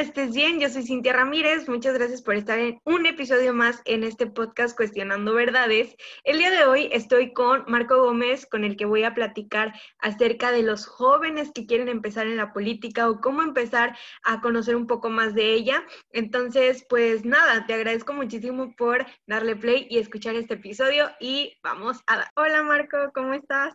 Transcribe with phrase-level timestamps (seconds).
[0.00, 0.60] estés bien.
[0.60, 1.68] Yo soy Cintia Ramírez.
[1.68, 5.96] Muchas gracias por estar en un episodio más en este podcast Cuestionando Verdades.
[6.24, 10.52] El día de hoy estoy con Marco Gómez, con el que voy a platicar acerca
[10.52, 14.86] de los jóvenes que quieren empezar en la política o cómo empezar a conocer un
[14.86, 15.82] poco más de ella.
[16.10, 22.02] Entonces, pues nada, te agradezco muchísimo por darle play y escuchar este episodio y vamos
[22.06, 22.30] a dar.
[22.36, 23.74] Hola Marco, ¿cómo estás?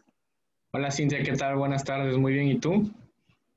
[0.74, 1.56] Hola Cintia, ¿qué tal?
[1.56, 2.48] Buenas tardes, muy bien.
[2.48, 2.92] ¿Y tú?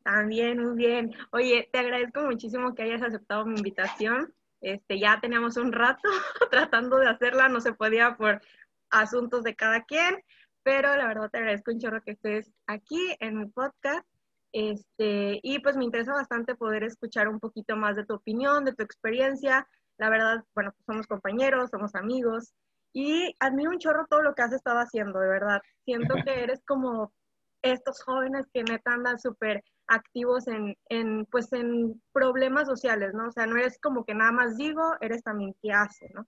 [0.05, 1.15] También, muy bien.
[1.33, 4.35] Oye, te agradezco muchísimo que hayas aceptado mi invitación.
[4.61, 6.03] Este, ya teníamos un rato
[6.51, 8.43] tratando de hacerla, no se podía por
[8.91, 10.23] asuntos de cada quien,
[10.63, 14.07] pero la verdad te agradezco un chorro que estés aquí en mi podcast.
[14.53, 18.75] Este, y pues me interesa bastante poder escuchar un poquito más de tu opinión, de
[18.75, 19.67] tu experiencia.
[19.97, 22.53] La verdad, bueno, pues somos compañeros, somos amigos
[22.93, 25.63] y admiro un chorro todo lo que has estado haciendo, de verdad.
[25.85, 27.13] Siento que eres como
[27.65, 33.29] estos jóvenes que neta andan súper activos en, en, pues en problemas sociales, ¿no?
[33.29, 36.27] O sea, no eres como que nada más digo, eres también que hace, ¿no?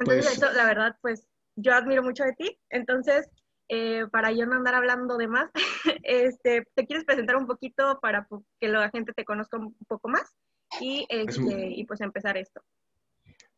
[0.00, 2.58] Entonces, pues eso, la verdad, pues yo admiro mucho de ti.
[2.70, 3.28] Entonces,
[3.68, 5.50] eh, para yo no andar hablando de más,
[6.02, 8.26] este, ¿te quieres presentar un poquito para
[8.60, 10.34] que la gente te conozca un poco más?
[10.80, 12.60] Y, este, y pues empezar esto.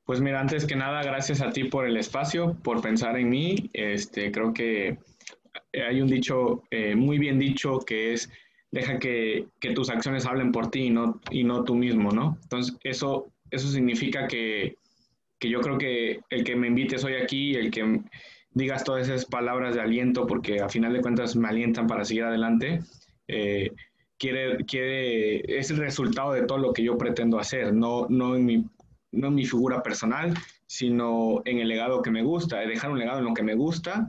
[0.05, 3.71] Pues mira, antes que nada, gracias a ti por el espacio, por pensar en mí.
[3.73, 4.99] Este, creo que
[5.73, 8.31] hay un dicho eh, muy bien dicho que es
[8.71, 12.39] deja que, tus acciones hablen por ti y no, y no tú mismo, ¿no?
[12.43, 14.77] Entonces, eso, eso significa que,
[15.41, 18.01] yo creo que el que me invites hoy aquí, el que
[18.53, 22.25] digas todas esas palabras de aliento, porque a final de cuentas me alientan para seguir
[22.25, 22.81] adelante,
[23.27, 23.71] eh,
[24.19, 28.45] quiere, quiere, es el resultado de todo lo que yo pretendo hacer, no, no, en
[28.45, 28.65] mi,
[29.13, 30.35] no en mi figura personal,
[30.67, 34.09] sino en el legado que me gusta, dejar un legado en lo que me gusta.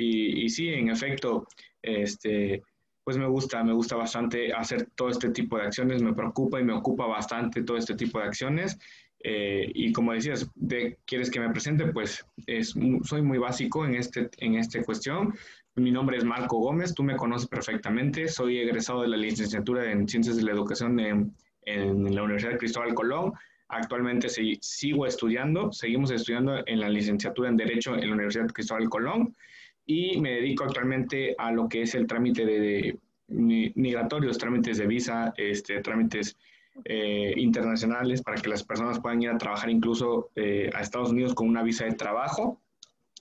[0.00, 1.46] Y, y sí, en efecto,
[1.82, 2.62] este,
[3.04, 6.64] pues me gusta, me gusta bastante hacer todo este tipo de acciones, me preocupa y
[6.64, 8.78] me ocupa bastante todo este tipo de acciones.
[9.22, 11.84] Eh, y como decías, de, ¿quieres que me presente?
[11.86, 15.34] Pues es, soy muy básico en, este, en esta cuestión.
[15.74, 20.08] Mi nombre es Marco Gómez, tú me conoces perfectamente, soy egresado de la licenciatura en
[20.08, 21.34] Ciencias de la Educación en,
[21.66, 23.34] en la Universidad de Cristóbal Colón.
[23.68, 28.88] Actualmente sigo estudiando, seguimos estudiando en la licenciatura en Derecho en la Universidad de Cristóbal
[28.88, 29.36] Colón
[29.86, 32.98] y me dedico actualmente a lo que es el trámite de,
[33.30, 36.36] migratorios, trámites de visa, este, trámites
[36.84, 41.34] eh, internacionales para que las personas puedan ir a trabajar incluso eh, a Estados Unidos
[41.34, 42.60] con una visa de trabajo.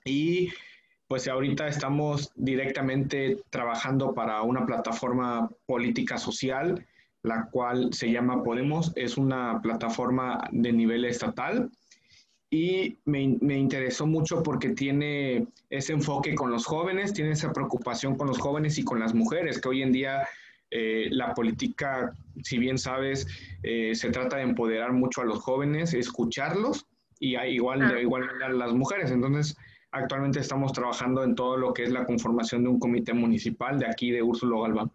[0.06, 0.50] Y
[1.08, 6.86] pues ahorita estamos directamente trabajando para una plataforma política social,
[7.24, 11.70] la cual se llama Podemos, es una plataforma de nivel estatal
[12.50, 18.16] y me, me, interesó mucho porque tiene ese enfoque con los jóvenes, tiene esa preocupación
[18.16, 20.28] con los jóvenes y con las mujeres, que hoy en día
[20.72, 23.28] eh, la política, si bien sabes,
[23.64, 26.86] eh, se trata de empoderar mucho a los jóvenes, escucharlos
[27.20, 29.10] y igual, de igual a las mujeres.
[29.12, 29.58] Entonces,
[29.92, 33.88] actualmente estamos trabajando en todo lo que es la conformación de un comité municipal de
[33.88, 34.92] aquí de Úrsulo Galván.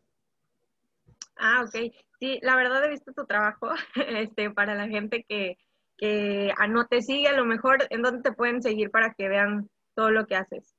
[1.36, 1.92] Ah, ok.
[2.20, 3.70] Sí, la verdad he visto tu trabajo
[4.08, 5.58] este, para la gente que,
[5.96, 9.68] que no te sigue, a lo mejor, ¿en dónde te pueden seguir para que vean
[9.94, 10.74] todo lo que haces?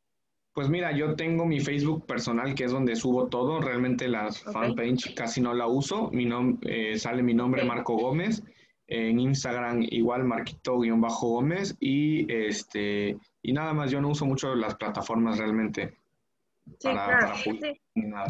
[0.56, 3.60] Pues mira, yo tengo mi Facebook personal, que es donde subo todo.
[3.60, 6.10] Realmente la fanpage casi no la uso.
[6.12, 6.30] Mi
[6.62, 8.42] eh, sale mi nombre, Marco Gómez.
[8.88, 11.76] En Instagram igual, Marquito-Gómez.
[11.82, 15.98] Y, este, y nada más, yo no uso mucho las plataformas realmente.
[16.80, 17.36] Sí, claro.
[17.36, 17.82] sí.
[17.96, 18.28] nada.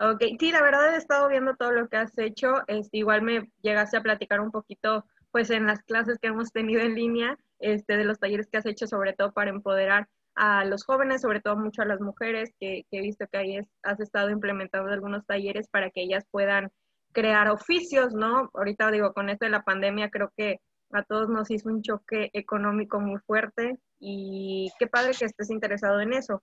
[0.00, 2.62] Ok, sí, la verdad he estado viendo todo lo que has hecho.
[2.66, 6.80] Este, igual me llegaste a platicar un poquito pues en las clases que hemos tenido
[6.80, 10.84] en línea, este, de los talleres que has hecho, sobre todo para empoderar a los
[10.84, 14.90] jóvenes, sobre todo mucho a las mujeres, que, he visto que ahí has estado implementando
[14.90, 16.70] algunos talleres para que ellas puedan
[17.12, 18.48] crear oficios, ¿no?
[18.54, 20.60] Ahorita digo, con esto de la pandemia creo que
[20.92, 26.00] a todos nos hizo un choque económico muy fuerte y qué padre que estés interesado
[26.00, 26.42] en eso.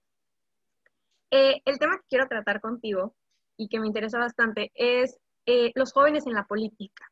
[1.32, 3.16] Eh, el tema que quiero tratar contigo
[3.58, 7.10] y que me interesa bastante es eh, los jóvenes en la política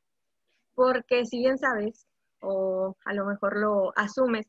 [0.75, 2.08] porque si bien sabes,
[2.42, 4.48] o a lo mejor lo asumes,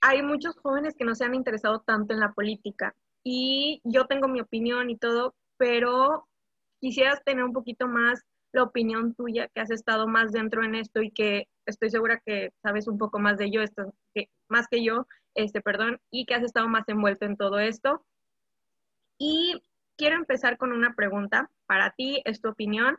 [0.00, 4.28] hay muchos jóvenes que no se han interesado tanto en la política y yo tengo
[4.28, 6.28] mi opinión y todo, pero
[6.80, 11.00] quisieras tener un poquito más la opinión tuya, que has estado más dentro en esto
[11.02, 13.94] y que estoy segura que sabes un poco más de ello, esto,
[14.48, 18.04] más que yo, este, perdón, y que has estado más envuelto en todo esto.
[19.18, 19.62] Y
[19.96, 22.96] quiero empezar con una pregunta para ti, es tu opinión.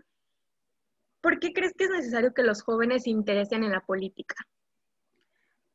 [1.23, 4.35] ¿Por qué crees que es necesario que los jóvenes se interesen en la política?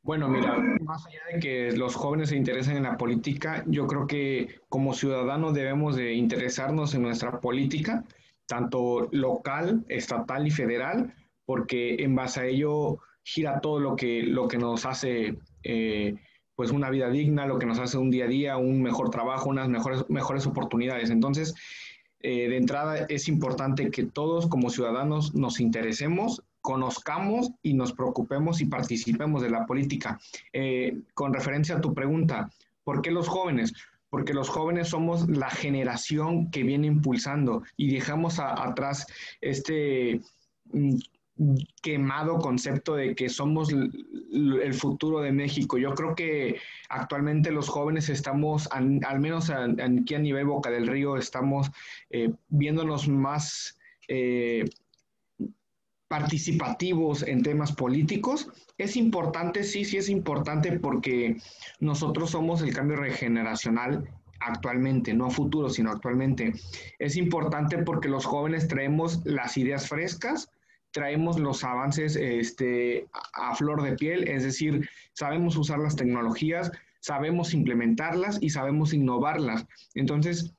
[0.03, 4.05] Bueno, mira, más allá de que los jóvenes se interesen en la política, yo creo
[4.05, 8.05] que como ciudadanos debemos de interesarnos en nuestra política,
[8.45, 11.15] tanto local, estatal y federal,
[11.45, 16.15] porque en base a ello gira todo lo que, lo que nos hace eh,
[16.53, 19.49] pues una vida digna, lo que nos hace un día a día, un mejor trabajo,
[19.49, 21.09] unas mejores, mejores oportunidades.
[21.09, 21.55] Entonces,
[22.21, 28.61] eh, de entrada es importante que todos como ciudadanos nos interesemos, conozcamos y nos preocupemos
[28.61, 30.19] y participemos de la política.
[30.51, 32.49] Eh, con referencia a tu pregunta,
[32.83, 33.73] ¿por qué los jóvenes?
[34.09, 39.05] Porque los jóvenes somos la generación que viene impulsando y dejamos atrás
[39.39, 40.19] este
[40.73, 40.97] mm,
[41.81, 45.77] quemado concepto de que somos el futuro de México.
[45.77, 46.57] Yo creo que
[46.89, 51.71] actualmente los jóvenes estamos, al menos aquí a nivel Boca del Río, estamos
[52.09, 53.77] eh, viéndonos más
[54.07, 54.65] eh,
[56.09, 58.49] participativos en temas políticos.
[58.77, 61.37] Es importante, sí, sí es importante porque
[61.79, 64.09] nosotros somos el cambio regeneracional
[64.41, 66.53] actualmente, no a futuro, sino actualmente.
[66.97, 70.49] Es importante porque los jóvenes traemos las ideas frescas,
[70.91, 77.53] traemos los avances este, a, flor de piel, es decir, sabemos usar las tecnologías, sabemos
[77.53, 79.65] implementarlas y sabemos innovarlas.
[79.93, 80.53] Entonces,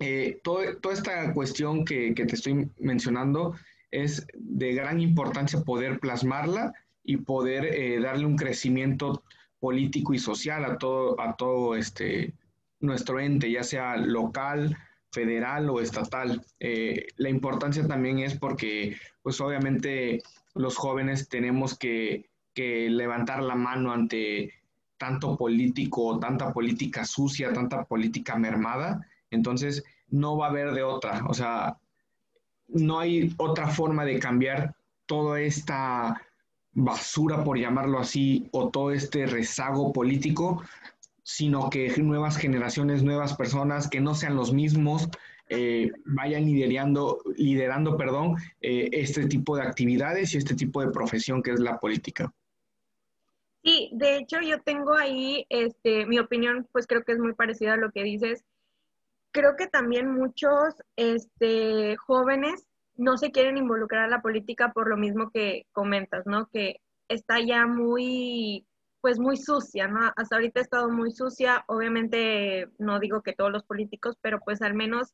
[0.00, 3.54] eh, toda esta cuestión que, te estoy mencionando
[3.90, 6.72] es de gran importancia poder plasmarla
[7.04, 9.22] y poder eh, darle un crecimiento
[9.60, 12.34] político y social a todo, a todo este,
[12.80, 14.76] nuestro ente, ya sea local,
[15.12, 16.44] federal o estatal.
[16.58, 20.22] Eh, la importancia también es porque, pues obviamente,
[20.54, 24.52] los jóvenes tenemos que, levantar la mano ante
[24.98, 29.06] tanto político, tanta política sucia, tanta política mermada.
[29.30, 31.24] Entonces, no va a haber de otra.
[31.28, 31.78] O sea,
[32.68, 34.74] no hay otra forma de cambiar
[35.06, 36.20] toda esta
[36.74, 40.62] basura, por llamarlo así, o todo este rezago político,
[41.22, 45.08] sino que nuevas generaciones, nuevas personas que no sean los mismos,
[45.48, 51.42] eh, vayan liderando, liderando perdón, eh, este tipo de actividades y este tipo de profesión
[51.42, 52.32] que es la política.
[53.62, 57.74] Sí, de hecho yo tengo ahí, este, mi opinión, pues creo que es muy parecida
[57.74, 58.44] a lo que dices.
[59.30, 62.66] Creo que también muchos este, jóvenes
[62.96, 66.48] no se quieren involucrar a la política por lo mismo que comentas, ¿no?
[66.48, 68.66] Que está ya muy
[69.02, 70.12] pues muy sucia, ¿no?
[70.16, 74.62] Hasta ahorita ha estado muy sucia, obviamente no digo que todos los políticos, pero pues
[74.62, 75.12] al menos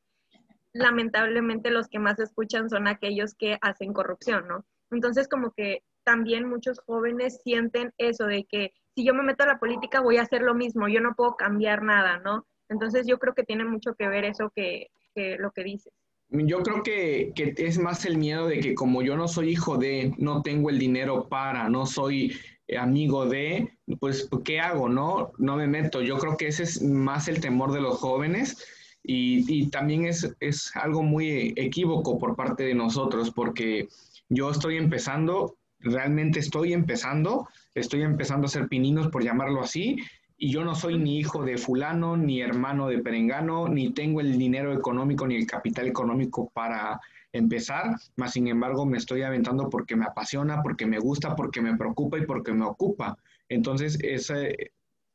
[0.74, 4.66] lamentablemente los que más escuchan son aquellos que hacen corrupción, ¿no?
[4.90, 9.48] Entonces como que también muchos jóvenes sienten eso de que si yo me meto a
[9.48, 12.46] la política voy a hacer lo mismo, yo no puedo cambiar nada, ¿no?
[12.68, 15.94] Entonces yo creo que tiene mucho que ver eso que, que lo que dices.
[16.30, 19.78] Yo creo que, que, es más el miedo de que como yo no soy hijo
[19.78, 22.38] de, no tengo el dinero para, no soy
[22.76, 24.88] amigo de, pues, ¿qué hago?
[24.88, 26.02] No, no me meto.
[26.02, 28.64] Yo creo que ese es más el temor de los jóvenes
[29.02, 33.88] y, también es, es algo muy equívoco por parte de nosotros porque
[34.28, 39.96] yo estoy empezando, realmente estoy empezando, estoy empezando a ser pininos, por llamarlo así,
[40.38, 44.38] y yo no soy ni hijo de fulano, ni hermano de perengano, ni tengo el
[44.38, 47.00] dinero económico ni el capital económico para
[47.32, 51.76] empezar, más sin embargo me estoy aventando porque me apasiona, porque me gusta, porque me
[51.76, 53.18] preocupa y porque me ocupa.
[53.48, 54.72] Entonces, ese,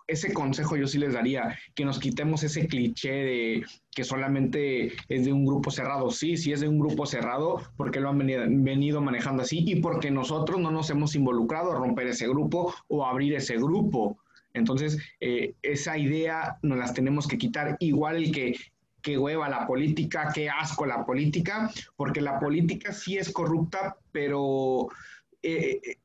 [0.08, 5.26] ese consejo yo sí les daría, que nos quitemos ese cliché de que solamente es
[5.26, 6.12] de un grupo cerrado.
[6.12, 10.12] Sí, sí es de un grupo cerrado porque lo han venido, manejando así y porque
[10.12, 14.18] nosotros no nos hemos involucrado a romper ese grupo o abrir ese grupo.
[14.54, 17.76] Entonces, eh, esa idea nos las tenemos que quitar.
[17.80, 18.56] Igual el que
[19.04, 24.88] qué hueva la política, qué asco la política, porque la política sí es corrupta, pero
[25.44, 25.98] eh, eh,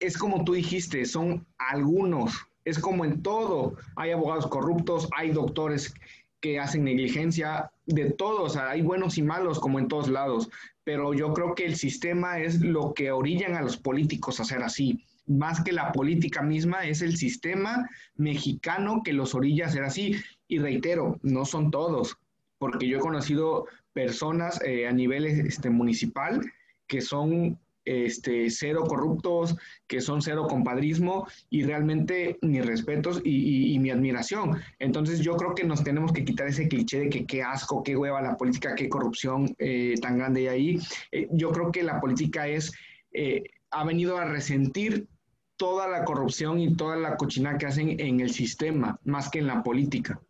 [0.00, 5.94] es como tú dijiste, son algunos, es como en todo, hay abogados corruptos, hay doctores
[6.40, 10.48] que hacen negligencia, de todos, hay buenos y malos como en todos lados,
[10.82, 14.62] pero yo creo que el sistema es lo que orillan a los políticos a ser
[14.62, 19.84] así más que la política misma, es el sistema mexicano que los orilla a ser
[19.84, 20.16] así.
[20.48, 22.18] Y reitero, no son todos,
[22.58, 26.40] porque yo he conocido personas eh, a nivel este, municipal
[26.86, 33.90] que son este, cero corruptos, que son cero compadrismo y realmente mis respetos y, mi
[33.90, 34.60] admiración.
[34.78, 37.96] Entonces yo creo que nos tenemos que quitar ese cliché de que qué asco, qué
[37.96, 40.78] hueva la política, qué corrupción eh, tan grande hay ahí.
[41.12, 42.72] Eh, yo creo que la política es,
[43.70, 45.06] ha venido a resentir
[45.56, 49.46] toda la corrupción y toda la cochina que hacen en el sistema, más que en
[49.46, 50.20] la política.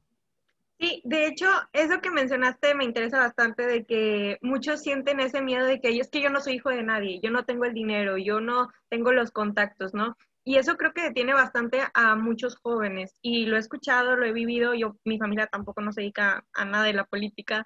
[0.78, 5.64] Sí, de hecho, eso que mencionaste me interesa bastante de que muchos sienten ese miedo
[5.64, 8.18] de que es que yo no soy hijo de nadie, yo no tengo el dinero,
[8.18, 10.16] yo no tengo los contactos, ¿no?
[10.44, 14.32] Y eso creo que detiene bastante a muchos jóvenes y lo he escuchado, lo he
[14.32, 17.64] vivido, yo mi familia tampoco no se dedica a nada de la política.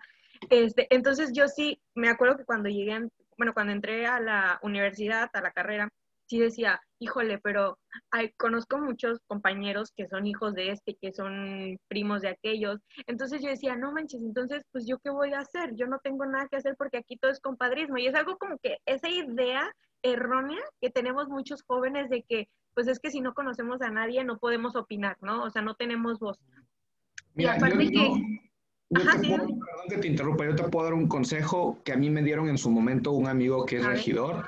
[0.48, 5.30] Este, entonces yo sí me acuerdo que cuando llegué bueno, cuando entré a la universidad,
[5.32, 5.88] a la carrera,
[6.26, 7.78] sí decía, híjole, pero
[8.10, 12.80] hay, conozco muchos compañeros que son hijos de este, que son primos de aquellos.
[13.06, 15.74] Entonces yo decía, no manches, entonces, pues yo qué voy a hacer?
[15.74, 17.98] Yo no tengo nada que hacer porque aquí todo es compadrismo.
[17.98, 19.70] Y es algo como que esa idea
[20.02, 24.24] errónea que tenemos muchos jóvenes de que, pues es que si no conocemos a nadie
[24.24, 25.44] no podemos opinar, ¿no?
[25.44, 26.38] O sea, no tenemos voz.
[27.34, 28.48] Mira, y aparte que...
[28.90, 32.48] perdón que te interrumpa, yo te puedo dar un consejo que a mí me dieron
[32.48, 34.46] en su momento un amigo que es regidor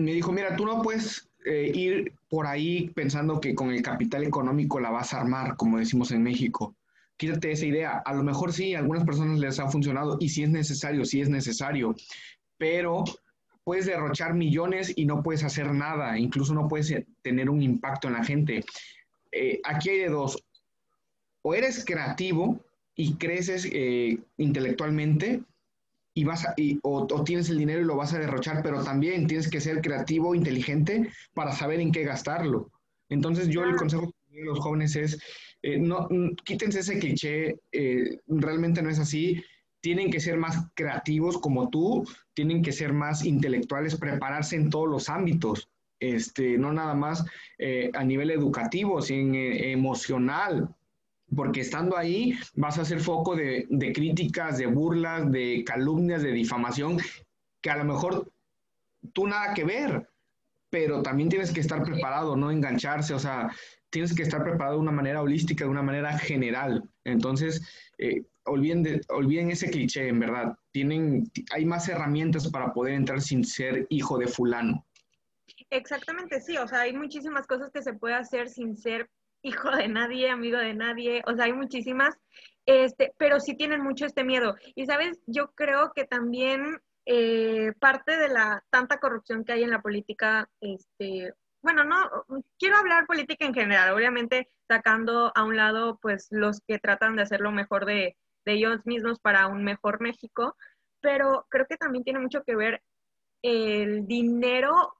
[0.00, 4.24] me dijo, mira, tú no puedes eh, ir por ahí pensando que con el capital
[4.24, 6.76] económico la vas a armar, como decimos en México.
[7.16, 8.02] Quítate esa idea.
[8.04, 11.20] A lo mejor sí, a algunas personas les ha funcionado y si es necesario, sí
[11.20, 11.94] es necesario,
[12.58, 13.04] pero
[13.64, 18.08] puedes derrochar millones y no puedes hacer nada, incluso no puedes eh, tener un impacto
[18.08, 18.64] en la gente.
[19.32, 20.42] Eh, aquí hay de dos.
[21.42, 22.60] O eres creativo
[22.94, 23.66] y creces
[24.36, 25.42] intelectualmente
[26.14, 26.46] y vas
[26.82, 30.34] o, tienes el dinero y lo vas a derrochar, pero también tienes que ser creativo,
[30.34, 32.70] inteligente para saber en qué gastarlo.
[33.08, 35.18] Entonces yo el consejo que los jóvenes es,
[35.62, 36.08] eh, no,
[36.44, 39.42] quítense ese cliché, eh, realmente no es así,
[39.80, 44.88] tienen que ser más creativos como tú, tienen que ser más intelectuales, prepararse en todos
[44.88, 47.24] los ámbitos, este, no nada más
[47.58, 50.74] eh, a nivel educativo, sino emocional,
[51.34, 56.98] porque estando ahí vas a ser foco de, críticas, de burlas, de calumnias, de difamación,
[57.60, 58.30] que a lo mejor
[59.12, 60.08] tú nada que ver,
[60.70, 63.50] pero también tienes que estar preparado, no engancharse, o sea,
[63.90, 66.88] tienes que estar preparado de una manera holística, de una manera general.
[67.04, 67.62] Entonces,
[67.98, 70.56] eh, olviden, olviden ese cliché, en verdad.
[70.72, 74.86] Tienen, hay más herramientas para poder entrar sin ser hijo de fulano.
[75.70, 79.08] Exactamente, sí, o sea, hay muchísimas cosas que se puede hacer sin ser
[79.42, 82.16] hijo de nadie, amigo de nadie, o sea, hay muchísimas,
[82.66, 84.56] este, pero sí tienen mucho este miedo.
[84.74, 89.70] Y sabes, yo creo que también eh, parte de la tanta corrupción que hay en
[89.70, 91.32] la política, este,
[91.62, 91.96] bueno, no,
[92.58, 97.22] quiero hablar política en general, obviamente sacando a un lado, pues, los que tratan de
[97.22, 100.56] hacer lo mejor de, de ellos mismos para un mejor México,
[101.00, 102.82] pero creo que también tiene mucho que ver
[103.42, 104.94] el dinero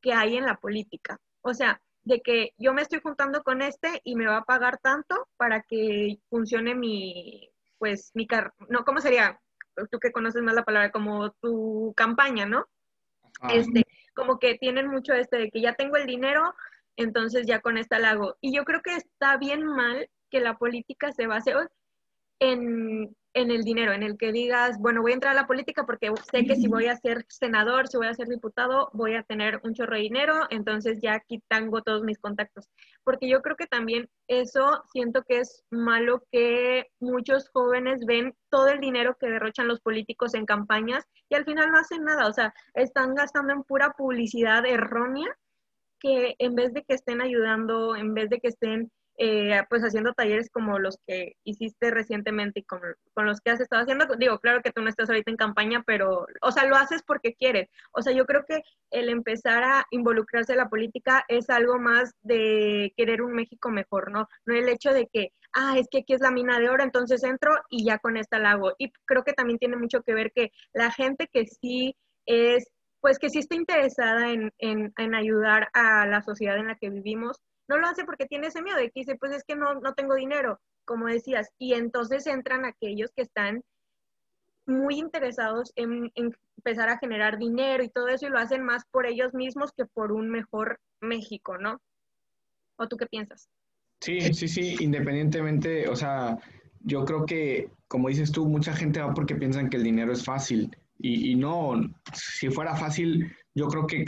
[0.00, 1.18] que hay en la política.
[1.42, 4.78] O sea, de que yo me estoy juntando con este y me va a pagar
[4.78, 9.40] tanto para que funcione mi, pues, mi car no, ¿cómo sería?
[9.90, 12.66] Tú que conoces más la palabra, como tu campaña, ¿no?
[13.50, 13.84] Este,
[14.14, 16.54] como que tienen mucho este de que ya tengo el dinero,
[16.96, 18.36] entonces ya con esta la hago.
[18.40, 21.52] Y yo creo que está bien mal que la política se base
[22.38, 25.84] en en el dinero, en el que digas, bueno, voy a entrar a la política
[25.84, 29.24] porque sé que si voy a ser senador, si voy a ser diputado, voy a
[29.24, 31.42] tener un chorro de dinero, entonces ya aquí
[31.84, 32.68] todos mis contactos.
[33.02, 38.68] Porque yo creo que también eso siento que es malo que muchos jóvenes ven todo
[38.68, 42.32] el dinero que derrochan los políticos en campañas y al final no hacen nada, o
[42.32, 45.36] sea, están gastando en pura publicidad errónea
[45.98, 50.12] que en vez de que estén ayudando, en vez de que estén eh, pues haciendo
[50.12, 52.80] talleres como los que hiciste recientemente y con,
[53.16, 54.06] los que has estado haciendo.
[54.16, 57.34] Digo, claro que tú no estás ahorita en campaña, pero, o sea, lo haces porque
[57.34, 57.68] quieres.
[57.92, 62.12] O sea, yo creo que el empezar a involucrarse en la política es algo más
[62.22, 64.28] de querer un México mejor, ¿no?
[64.46, 67.22] No el hecho de que, ah, es que aquí es la mina de oro, entonces
[67.22, 68.72] entro y ya con esta la hago.
[68.78, 72.64] Y creo que también tiene mucho que ver que la gente que sí es
[73.00, 77.38] pues que sí está interesada en, en ayudar a la sociedad en la que vivimos,
[77.68, 79.94] no lo hace porque tiene ese miedo de que dice, pues es que no, no
[79.94, 81.50] tengo dinero, como decías.
[81.58, 83.62] Y entonces entran aquellos que están
[84.66, 86.12] muy interesados en,
[86.56, 89.84] empezar a generar dinero y todo eso y lo hacen más por ellos mismos que
[89.84, 91.80] por un mejor México, ¿no?
[92.76, 93.48] ¿O tú qué piensas?
[94.00, 96.38] Sí, sí, sí, independientemente, o sea,
[96.80, 100.24] yo creo que, como dices tú, mucha gente va porque piensan que el dinero es
[100.24, 101.74] fácil y, y no,
[102.12, 104.04] si fuera fácil, yo creo que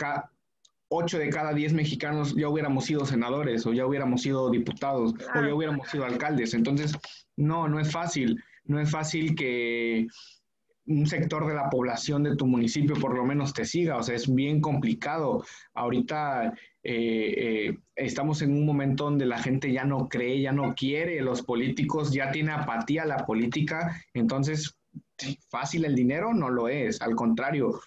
[0.89, 5.43] 8 de cada 10 mexicanos ya hubiéramos sido senadores o ya hubiéramos sido diputados o
[5.43, 6.55] ya hubiéramos sido alcaldes.
[6.55, 6.97] Entonces,
[7.37, 8.43] no, no es fácil.
[8.65, 10.07] No es fácil que
[10.87, 13.97] un sector de la población de tu municipio por lo menos te siga.
[13.97, 15.45] O sea, es bien complicado.
[15.75, 16.53] Ahorita
[16.83, 21.21] eh, eh, estamos en un momento donde la gente ya no cree, ya no quiere,
[21.21, 24.01] los políticos ya tiene apatía a la política.
[24.15, 24.79] Entonces,
[25.51, 27.03] fácil el dinero no lo es.
[27.03, 27.81] Al contrario,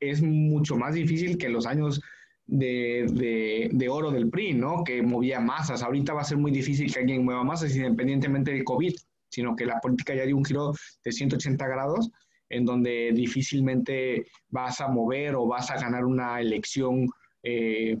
[0.00, 2.00] es mucho más difícil que los años
[2.46, 4.84] de, de, oro del PRI, ¿no?
[4.84, 5.82] Que movía masas.
[5.82, 8.94] Ahorita va a ser muy difícil que alguien mueva masas independientemente de COVID,
[9.28, 10.72] sino que la política ya dio un giro
[11.04, 12.10] de 180 grados
[12.48, 17.08] en donde difícilmente vas a mover o vas a ganar una elección
[17.42, 17.98] eh,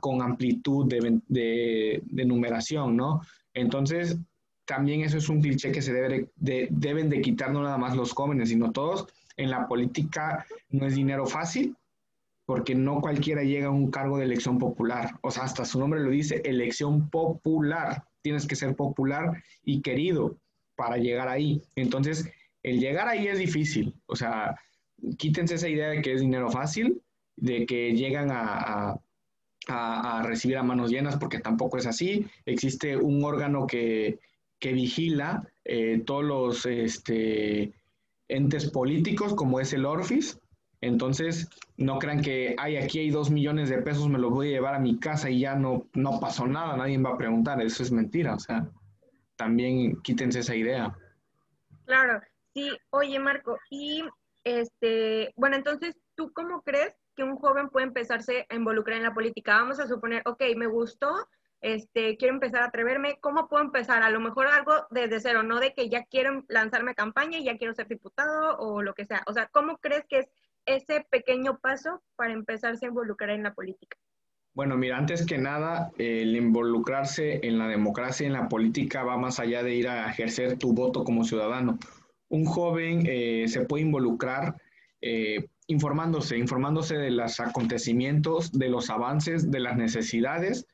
[0.00, 3.20] con amplitud de, de, de, numeración, ¿no?
[3.54, 4.18] Entonces,
[4.64, 7.96] también eso es un cliché que se debe de, deben de quitar no nada más
[7.96, 11.76] los jóvenes, sino todos, en la política no es dinero fácil,
[12.48, 15.10] porque no cualquiera llega a un cargo de elección popular.
[15.20, 18.04] O sea, hasta su nombre lo dice, elección popular.
[18.22, 20.38] Tienes que ser popular y querido
[20.74, 21.60] para llegar ahí.
[21.76, 22.26] Entonces,
[22.62, 23.94] el llegar ahí es difícil.
[24.06, 24.56] O sea,
[25.18, 27.02] quítense esa idea de que es dinero fácil,
[27.36, 28.98] de que llegan a,
[30.22, 32.24] recibir a manos llenas, porque tampoco es así.
[32.46, 34.20] Existe un órgano que,
[34.62, 37.74] vigila eh, todos los este,
[38.26, 40.40] entes políticos, como es el ORFIS,
[40.80, 44.52] entonces, no crean que, ay, aquí hay dos millones de pesos, me los voy a
[44.52, 47.82] llevar a mi casa y ya no, no pasó nada, nadie va a preguntar, eso
[47.82, 48.68] es mentira, o sea,
[49.36, 50.96] también quítense esa idea.
[51.84, 52.20] Claro,
[52.54, 54.04] sí, oye Marco, y
[54.44, 59.14] este, bueno, entonces, ¿tú cómo crees que un joven puede empezarse a involucrar en la
[59.14, 59.58] política?
[59.58, 61.12] Vamos a suponer, ok, me gustó,
[61.60, 64.04] este, quiero empezar a atreverme, ¿cómo puedo empezar?
[64.04, 67.58] A lo mejor algo desde cero, no de que ya quiero lanzarme campaña y ya
[67.58, 69.24] quiero ser diputado o lo que sea.
[69.26, 70.28] O sea, ¿cómo crees que es
[70.68, 73.96] ese pequeño paso para empezarse a involucrar en la política?
[74.54, 79.16] Bueno, mira, antes que nada, el involucrarse en la democracia y en la política va
[79.16, 81.78] más allá de ir a ejercer tu voto como ciudadano.
[82.28, 84.56] Un joven eh, se puede involucrar
[85.00, 90.66] eh, informándose, informándose de los acontecimientos, de los avances, de las necesidades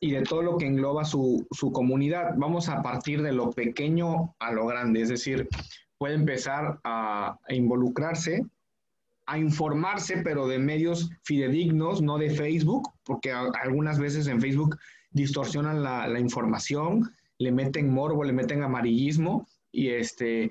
[0.00, 2.34] y de todo lo que engloba su, su comunidad.
[2.36, 5.48] Vamos a partir de lo pequeño a lo grande, es decir,
[5.96, 8.42] puede empezar a, a involucrarse
[9.32, 14.78] a informarse, pero de medios fidedignos, no de Facebook, porque algunas veces en Facebook
[15.10, 20.50] distorsionan la, información, le meten morbo, le meten amarillismo, y este,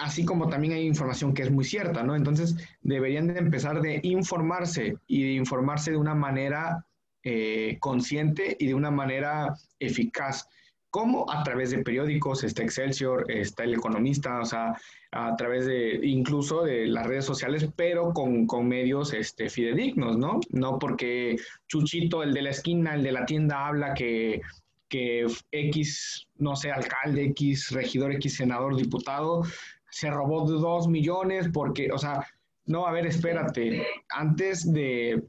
[0.00, 2.16] así como también hay información que es muy cierta, ¿no?
[2.16, 6.86] Entonces deberían de empezar de informarse y de informarse de una manera
[7.22, 10.48] eh, consciente y de una manera eficaz.
[10.92, 11.24] ¿Cómo?
[11.32, 14.76] A través de periódicos, está Excelsior, está El Economista, o sea,
[15.10, 20.40] a través de incluso de las redes sociales, pero con, medios este, fidedignos, ¿no?
[20.50, 24.42] No porque Chuchito, el de la esquina, el de la tienda, habla que,
[24.90, 29.44] que X, no sé, alcalde, X, regidor, X, senador, diputado,
[29.90, 32.26] se robó dos millones porque, o sea,
[32.66, 35.22] no, a ver, espérate, antes de,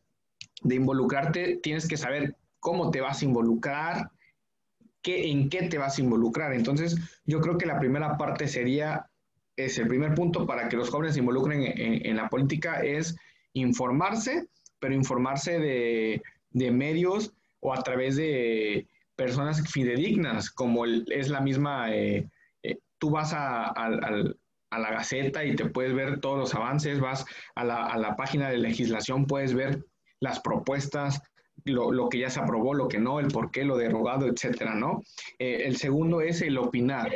[0.61, 4.09] de involucrarte, tienes que saber cómo te vas a involucrar,
[5.05, 6.53] en qué te vas a involucrar.
[6.53, 9.09] Entonces, yo creo que la primera parte sería,
[9.55, 13.15] es el primer punto para que los jóvenes se involucren en, la política, es
[13.53, 14.47] informarse,
[14.79, 16.21] pero informarse de,
[16.71, 22.29] medios o a través de personas fidedignas, como es la misma, eh,
[22.63, 23.73] eh, tú vas a,
[24.71, 28.49] la Gaceta y te puedes ver todos los avances, vas a la, a la página
[28.49, 29.85] de legislación, puedes ver
[30.19, 31.21] las propuestas,
[31.65, 35.03] lo, que ya se aprobó, lo que no, el por qué, lo derogado, etcétera, ¿no?
[35.39, 37.11] Eh, el segundo es el opinar.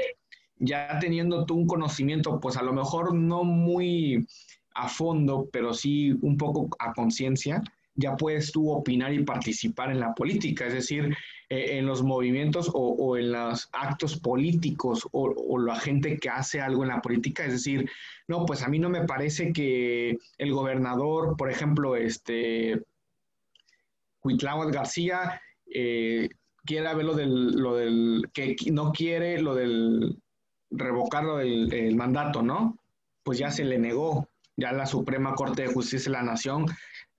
[0.59, 4.25] Ya teniendo tú un conocimiento, pues a lo mejor no muy
[4.73, 7.61] a fondo, pero sí un poco a conciencia,
[7.95, 11.15] ya puedes tú opinar y participar en la política, es decir,
[11.49, 16.61] eh, en los movimientos o, en los actos políticos o, o, la gente que hace
[16.61, 17.89] algo en la política, es decir,
[18.27, 22.83] no, pues a mí no me parece que el gobernador, por ejemplo, este,
[24.27, 25.41] Huitláhuac García
[25.73, 26.29] eh,
[26.65, 30.21] quiere ver lo del, lo del, que no quiere lo del
[30.69, 32.77] revocar lo del mandato, ¿no?
[33.23, 36.65] Pues ya se le negó, ya la Suprema Corte de Justicia de la Nación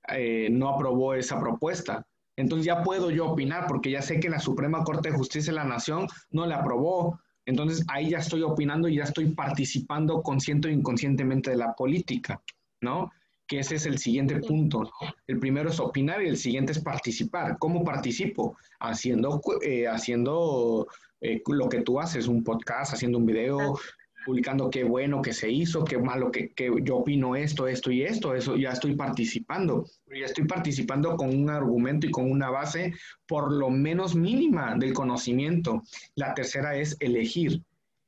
[0.08, 2.06] eh, no aprobó esa propuesta.
[2.36, 5.58] Entonces ya puedo yo opinar porque ya sé que la Suprema Corte de Justicia de
[5.58, 7.18] la Nación no la aprobó.
[7.46, 12.40] Entonces ahí ya estoy opinando y ya estoy participando consciente o inconscientemente de la política,
[12.80, 13.10] ¿no?
[13.48, 14.92] Que ese es el siguiente punto.
[15.26, 17.56] El primero es opinar y el siguiente es participar.
[17.58, 18.56] ¿Cómo participo?
[18.78, 20.86] Haciendo, eh, haciendo
[21.20, 23.78] eh, lo que tú haces, un podcast, haciendo un video,
[24.26, 28.02] publicando qué bueno que se hizo, qué malo que, que, yo opino esto, esto y
[28.02, 28.34] esto.
[28.34, 29.86] Eso ya estoy participando.
[30.06, 32.92] Ya estoy participando con un argumento y con una base
[33.26, 35.82] por lo menos mínima del conocimiento.
[36.14, 37.62] La tercera es elegir.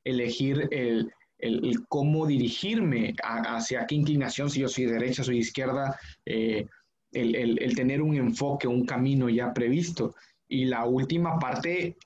[0.04, 6.66] Elegir el, el, cómo dirigirme hacia qué inclinación, si yo soy derecha, soy izquierda, eh,
[7.12, 10.14] el, tener un enfoque, un camino ya previsto.
[10.48, 11.96] Y la última parte,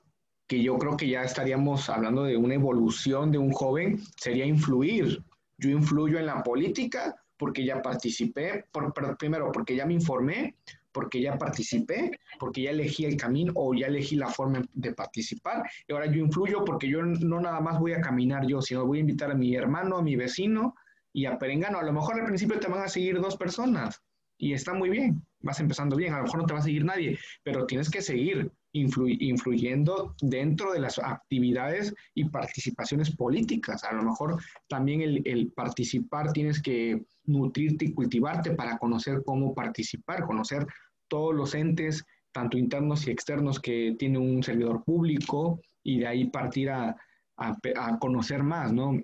[0.47, 5.23] que yo creo que ya estaríamos hablando de una evolución de un joven, sería influir.
[5.57, 10.55] Yo influyo en la política porque ya participé, por, primero porque ya me informé,
[10.95, 15.61] porque ya participé, porque ya elegí el camino o ya elegí la forma de participar.
[15.85, 18.99] Y ahora yo influyo porque yo no nada más voy a caminar yo, sino voy
[18.99, 20.73] a invitar a mi hermano, a mi vecino
[21.11, 21.79] y a Perengano.
[21.79, 24.01] A lo mejor al principio te van a seguir dos personas
[24.37, 26.85] y está muy bien, vas empezando bien, a lo mejor no te va a seguir
[26.85, 33.83] nadie, pero tienes que seguir influyendo dentro de las actividades y participaciones políticas.
[33.85, 39.53] A lo mejor también el, el, participar tienes que nutrirte y cultivarte para conocer cómo
[39.53, 40.67] participar, conocer
[41.07, 46.29] todos los entes, tanto internos y externos, que tiene un servidor público y de ahí
[46.29, 46.95] partir a,
[47.37, 48.97] a, conocer más, ¿no?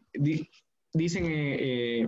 [0.93, 2.07] dicen eh, eh,